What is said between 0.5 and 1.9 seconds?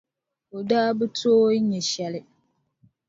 O daa bi tooi nya